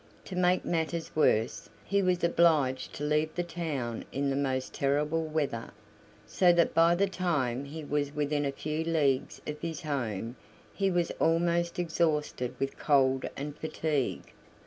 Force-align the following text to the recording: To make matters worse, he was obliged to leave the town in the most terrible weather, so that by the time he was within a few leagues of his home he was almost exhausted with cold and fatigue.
To 0.25 0.35
make 0.35 0.65
matters 0.65 1.15
worse, 1.15 1.69
he 1.85 2.01
was 2.01 2.23
obliged 2.23 2.91
to 2.93 3.03
leave 3.03 3.35
the 3.35 3.43
town 3.43 4.03
in 4.11 4.31
the 4.31 4.35
most 4.35 4.73
terrible 4.73 5.25
weather, 5.27 5.69
so 6.25 6.51
that 6.53 6.73
by 6.73 6.95
the 6.95 7.05
time 7.05 7.65
he 7.65 7.83
was 7.83 8.11
within 8.11 8.43
a 8.43 8.51
few 8.51 8.83
leagues 8.83 9.41
of 9.45 9.61
his 9.61 9.83
home 9.83 10.37
he 10.73 10.89
was 10.89 11.11
almost 11.19 11.77
exhausted 11.77 12.55
with 12.57 12.79
cold 12.79 13.25
and 13.37 13.55
fatigue. 13.55 14.33